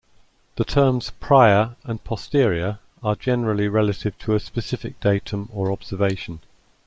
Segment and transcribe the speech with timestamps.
[0.55, 6.39] The terms "prior" and "posterior" are generally relative to a specific datum or observation.